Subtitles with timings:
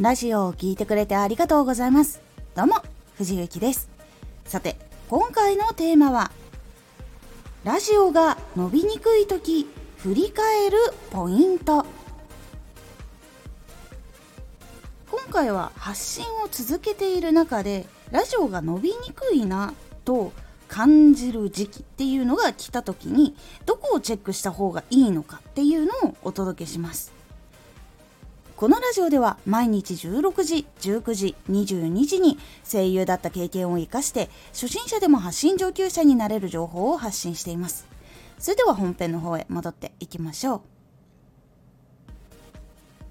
[0.00, 2.20] ラジオを聴いてくれてありがとうございます。
[2.54, 2.76] どうも
[3.16, 3.90] 藤幸です。
[4.44, 4.76] さて
[5.08, 6.30] 今回のテーマは
[7.64, 10.78] ラジオが伸びにくい時振り返る
[11.10, 11.84] ポイント。
[15.10, 20.30] 今回は発信を続けている中でラジオが伸びにくいなと
[20.68, 23.34] 感じる時期っていうのが来た時に
[23.66, 27.17] どこをチェックした方がいいのかっていうのをお届けします。
[28.58, 37.86] このラジオでは毎日16時19時22時に声優だった経験を生かして初心者でも発信上級者になれる情報を発信しています。
[38.36, 40.56] それでは本編の方へ戻っていきましょ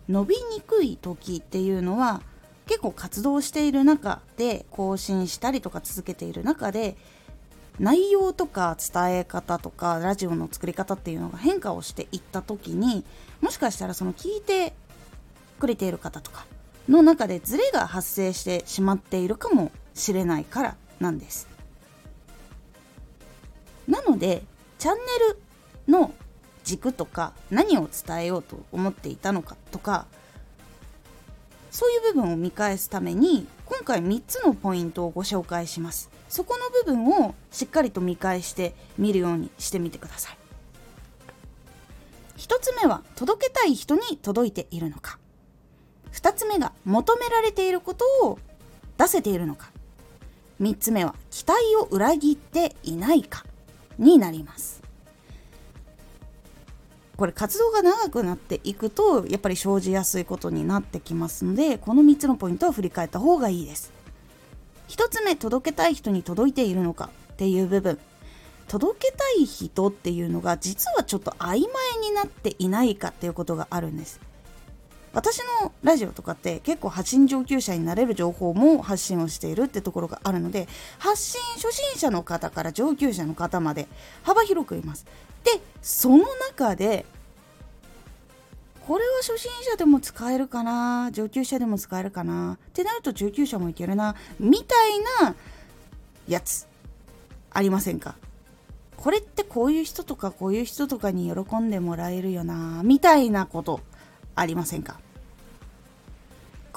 [0.10, 0.12] う。
[0.12, 2.22] 伸びにくい時っていうのは
[2.66, 6.98] 結構活動している中で更新したりとか続けている中で
[7.80, 13.06] 内容とか伝え方とかラジオの作り方っていうのが変化をしていった時に
[13.40, 14.74] もしかしたらその聞いて
[15.58, 16.46] くれている方とか
[16.88, 21.48] の中でズレが発生してしまっているかもしれないからなんです。
[23.88, 24.44] なので
[24.80, 25.02] チャンネ
[25.90, 26.14] ルの
[26.64, 30.06] 軸とか何を伝えようと思っていたのかとか
[31.72, 36.10] そういう部分を見返すために今回3つのポイントをご紹介します。
[36.30, 40.38] そこの部分をしっかりと見返して見るようにしてみてください。
[42.38, 45.20] 1つ目は届けたい人に届いているのか。
[46.18, 48.40] 2つ目が求められていることを
[48.98, 49.70] 出せているのか。
[50.60, 53.46] 3つ目は期待を裏切っていないか。
[54.00, 54.82] になります。
[57.18, 63.92] これ活動が長くなっていくとやっぱり生じやすいことになってきますのでこの3つのポイントを振り返った方がいいです。
[64.90, 67.10] 1つ目届けたい人に届いているのか。
[67.34, 68.00] っていう部分。
[68.68, 71.60] 届けたい人っていうのが実はちょっと曖昧
[72.02, 74.20] になっていないかっていうことがあるんです。
[75.18, 80.68] 私のラジオとかって結構発信上級者になれる情報も発信をしているってところがあるので
[81.00, 83.88] 発信初心者の方から上級者の方まで
[84.22, 85.08] 幅広くいます。
[85.44, 86.20] でその
[86.52, 87.04] 中で
[88.86, 95.36] これは初心者でも使えるかな上級者でも使えるかなってなると中級者もいけるなみたいな
[96.28, 96.68] やつ
[97.50, 98.14] ありませんか？
[98.98, 103.82] これってこういう人とかこういう人とかに喜んでもらえるよなみたいなこと
[104.36, 105.00] ありませんか？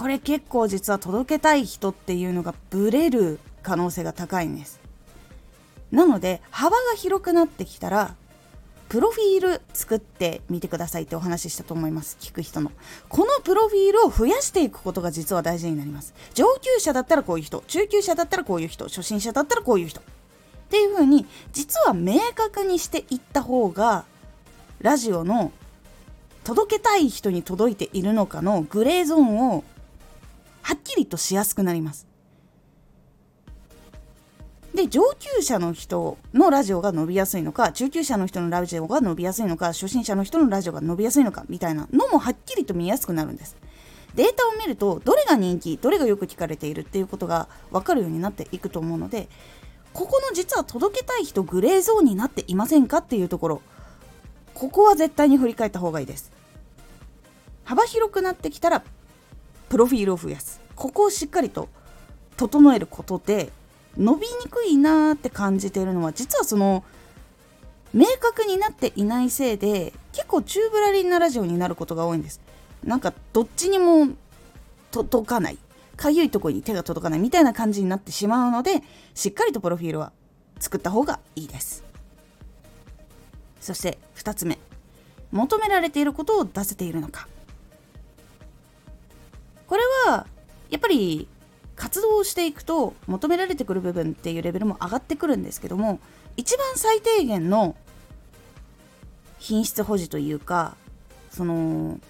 [0.00, 4.80] これ結構実は届けたい人っていうのがブレる可能性が高いんです。
[5.92, 8.14] なので幅が広くなってきたら
[8.88, 12.16] プロフィール作ってみてくださいってお話ししたと思います。
[12.18, 12.72] 聞く人の。
[13.10, 16.14] このプロフィールを増やしていくことが実は大事になります。
[16.32, 20.00] 上級者だったらこういう人中級者だったらこういう人初心者だったらこういう人。
[20.00, 20.02] っ
[20.70, 24.06] ていう風に実は明確にしていった方が
[24.80, 25.52] ラジオの
[26.42, 29.62] 届けたい人に届いているのかのグレーゾーンを
[30.62, 32.06] はっきりとしやすくなります。
[34.74, 43.56] で上級者の人のラジオが伸びやすいのか中級者の人のラジオが伸びやすいのか初心者の人のラジオが伸びやすいのかみたいなのもはっきりと見やすくなるんです。
[44.14, 49.28] データを見るとどれが人気どれがよく聞かれているっていうことが分かるようになっていくと思うので
[49.92, 53.62] ここの実は届けたい人グレーゾーンになっていませんかっていうところ
[54.54, 56.32] ここは絶対に振り返った方がいいです。
[57.64, 58.82] 幅広くなってきたら
[59.70, 60.60] プロフィールを増やす。
[60.74, 61.68] ここをしっかりと
[62.36, 63.50] 整えることで
[63.96, 66.84] 伸びにくいなーって感じているのは実はその
[67.94, 72.40] 明確になっていないせいで結構宙ぶらりんなラジオになることが多いんです。
[72.84, 74.08] なんかどっちにも
[74.90, 75.58] 届かない。
[75.96, 78.82] かゆいとこに手が届かないみたいな感じになってしまうので
[79.14, 80.12] しっかりとプロフィールは
[80.58, 81.84] 作った方がいいです。
[83.60, 84.58] そして2つ目。
[85.30, 87.28] 求められていることを出せているのか。
[89.70, 90.26] これは
[90.68, 91.28] やっぱり
[91.76, 96.00] 活動をしていくと求められてくる部分っていうレベルも上がってくるんですけども
[96.36, 97.76] 一番最低限の
[99.38, 100.74] 品質保持というか
[101.30, 102.00] その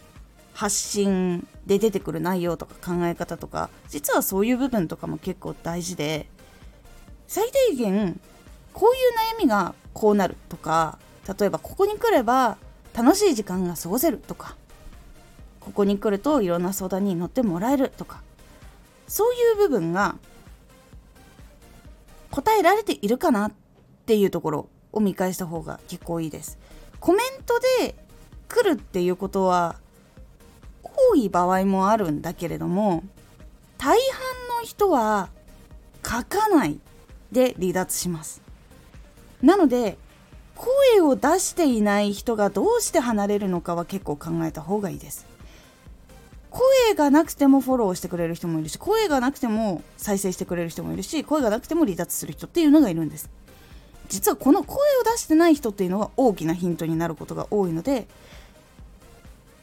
[0.55, 6.31] 発信で出てくる内容とか考え方とか実はそういう部分とかも結構大事で
[7.27, 8.19] 最低限
[8.73, 10.99] こういう悩みがこうなるとか
[11.39, 12.57] 例えばここに来れば
[12.95, 14.57] 楽しい時間が過ごせるとか
[15.71, 18.23] ここに来るといろんな相談に乗ってもらえるとか
[19.07, 20.17] そういう部分が
[22.33, 23.53] 答えられているかなっ
[24.05, 26.59] ていうところを見返した方が結構いいです。
[26.99, 27.95] コメントで
[28.49, 29.77] 来るっていうことは
[30.83, 33.05] 多い場合もあるんだけれども
[33.79, 35.29] 大半の人は
[36.05, 36.81] 書かない
[37.31, 38.43] で離脱します。
[39.41, 39.99] なので
[40.57, 45.30] 声を出していない人がどうして離れるのかは結構考えた方がいいです。
[46.51, 53.31] 声がなくてもフォローしてくれる人もいるし声がなくても再生してくれる人もいるし声がなくても離脱する人っていうのがいるんです。
[54.09, 58.09] 実はこの声を出してない人っていうのが大きなヒントになることが多いので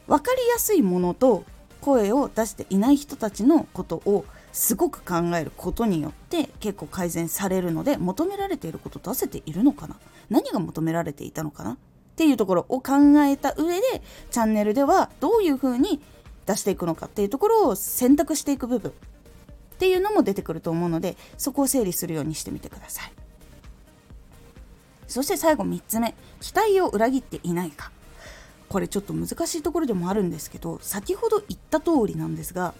[0.06, 1.44] 分かりやすいものと
[1.82, 9.96] 声を出していない人たちのことをすごく考えることによって結構改善されるので求められていること出せているのかな？
[10.30, 11.72] 何が求められていたのかな？
[11.72, 11.76] っ
[12.16, 12.94] ていうところを考
[13.24, 16.00] えた上でチャンネルではどういうふうに
[16.48, 18.94] 出していくのかっていうところを選択していく部分っ
[19.78, 23.12] ていうのも出てくると思うのでそこを整理するようにしてみてください。
[25.06, 26.14] そして最後3つ目。
[26.40, 27.90] 期待を裏切っていないか。
[28.68, 32.74] これちょっと難しいところでもあるんですけど先ほど言った通りなんですが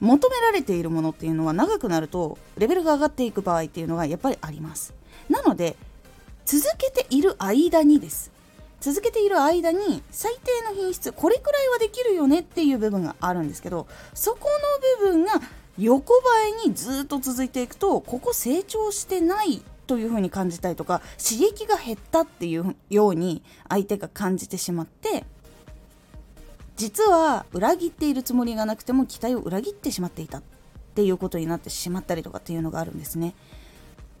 [0.00, 4.94] 求められているものっていうのは長くなるとレベルが上がっていく場合っていうのがやっぱりあります。
[5.28, 5.76] なので
[6.44, 8.32] 続けている間にです。
[8.80, 14.48] 続けている間に最低の品質これくらいはできるよねっていう部分があるんですけどそこ
[15.00, 15.32] の部分が
[15.78, 25.24] 横ばいにずっと続いていくとここ成長してないというふうに感じたりとか刺激が減ったっていうように相手が感じてしまって
[26.76, 30.42] 実は裏切っているつもりがなくても期待を裏切ってしまっていたっ
[30.94, 33.34] ていうことになってしまったりとかっていうのがあるんですね。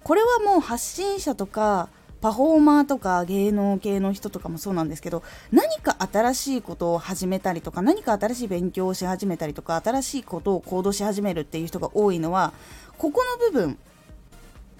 [0.02, 1.88] これはもう発信者とか
[2.20, 5.22] パフォーマーとか芸能系の人とかもそうなんですけど
[5.52, 12.52] 何か新しいことを始めたりとか何か新しい勉強をし始めたりとか新しいことを行動し始めるっていう人が多いのは
[12.96, 13.78] ここの部分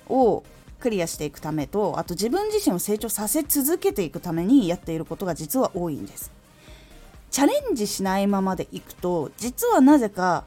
[0.09, 0.43] を
[0.81, 6.31] クリアしていくためとあと自分自身を成長させ続けていくためにやっていることが実は多いんです。
[7.31, 10.45] チャレンジしないままでいくと実はなぜか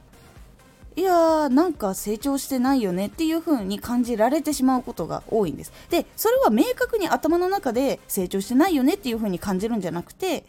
[0.95, 5.71] いやーなんか成長してないよねっていう風に感じられてしまうことが多いんです。
[5.89, 10.45] でそれは明確に頭の中で成長してないよねっていう風に感じるんじゃなくて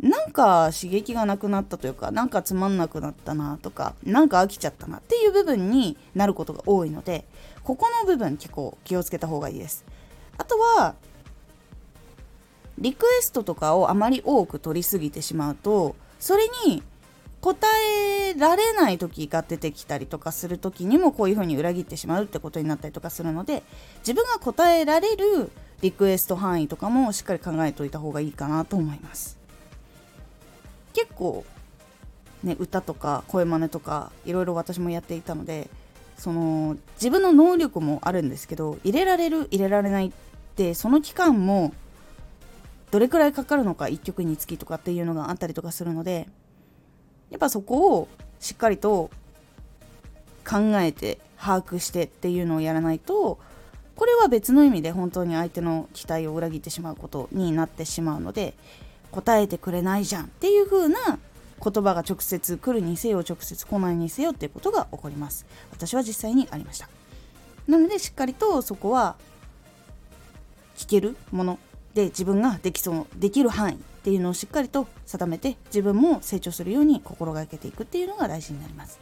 [0.00, 7.26] なんか刺激がなくなったというかなんかつまんなくなったなとかなんか飽きちゃったなっていう部分になることが多いので
[7.62, 9.84] ここの部分結構気をつけた方がいいです。
[10.38, 10.94] あとは
[12.78, 16.82] リクエストとかをあまり多く取りすぎてしまうとそれに
[17.42, 23.64] 答えられない時が出てきたりとかする時にもこういうふうに裏切ってしまうってことになったりとかするので
[23.98, 25.50] 自分が答えられる
[25.80, 29.36] リクエスト範囲とかもしっかり考えておいた方がいいかなと思います。
[30.94, 31.44] 結構
[32.44, 35.68] ね歌とか声真似とかいろいろ私もやっていたので
[36.16, 40.12] その自分の能力もあるんですけど入れられる入れられないっ
[40.54, 41.72] てその期間も
[42.92, 46.28] どれくらいかかるのか1曲につきとかっていうのがあったりとかするので
[47.32, 48.08] やっぱそこを
[48.38, 49.10] しっかりと
[50.48, 53.38] 考えて把握してっていうのをやらないと
[53.96, 58.54] これは別の意味で本当に相手の期待を裏切ってしまうことになってしまうので
[59.10, 61.18] 答えてくれないじゃんっていう風な
[61.62, 65.46] 言葉が直接来るにせよ直接来ないにせよっていうことが起こります。
[65.70, 66.88] 私は実際にありました。
[67.68, 69.16] なのでしっかりとそこは
[70.76, 71.58] 聞けるもの
[71.94, 78.98] で自分ができそうできる範囲っていうのをしっかりと定めて自分も成長するように心がけていくっていうのが大事になります。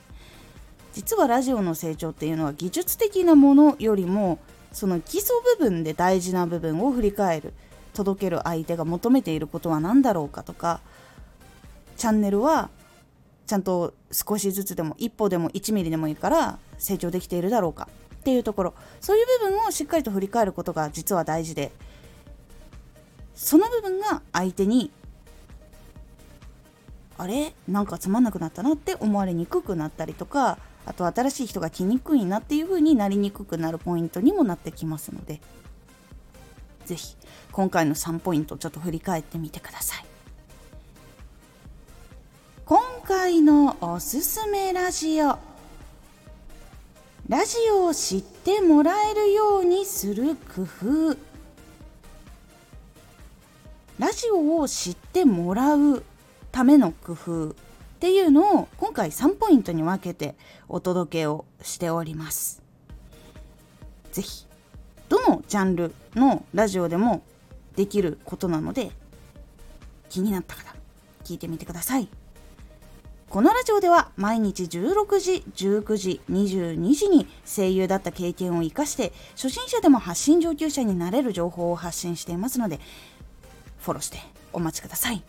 [0.93, 4.39] 実はラジオの成長っていうのは技術的なものよりも
[4.73, 7.55] その基礎部分で大事な部分を振り返る。
[7.95, 10.81] 届ける相手が求めていることは何だろうかとか。
[11.97, 12.69] チャンネルは
[13.47, 18.75] ちゃんと少しずつでも一歩でも1ミリでもいいから成長できているだろうかっていうところ。
[19.01, 21.73] そういう部分をしっかりと振り返ることが実は大事で
[23.43, 24.91] その部分が相手に
[27.17, 27.55] あれ？
[27.67, 35.41] なんかつまんなくなったなって思われにくくなったりとかあと新しい人が来にくいなっていう風になりにくくなるポイントにもなってきますので
[36.85, 37.17] 是非
[37.51, 40.05] 今回の3ポイントちょっと振り返ってみてください。
[42.67, 45.39] 今回のおすすめラジオ。
[47.29, 51.30] ラジオを知ってもらえるようにする工夫。
[54.01, 56.03] ラジオを知ってもらう
[56.51, 57.55] ための工夫っ
[58.01, 60.37] ていうのを今回3ポイントに分けて
[60.71, 62.63] お届けをしております。
[64.11, 64.47] 是非
[65.11, 67.23] どのジャンルのラジオでも
[67.77, 68.91] できることなので
[70.09, 70.75] 気になった方
[71.23, 72.09] 聞いてみてください。
[73.29, 82.81] このラジオでは毎日16時、19時、22時に声優だった経験を生かして初心者でも発信上級者になれる情報を発信していますので
[83.81, 84.19] フォローして
[84.53, 85.23] お待ちください。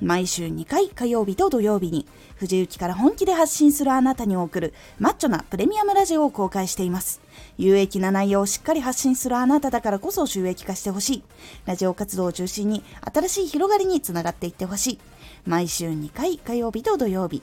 [0.00, 7.20] 毎週2回火曜日と土曜日に藤雪から本気で発信するあなたに送るマッチョなプレミアムラジオを公開しています。
[7.56, 11.22] 有益な内容をしっかり発信するあなただからこそ収益化してほしい。
[11.66, 14.98] ラジオ活動を中心に新しい広がりにつながっていってほしい。
[15.46, 17.42] 毎週2回火曜日と土曜日。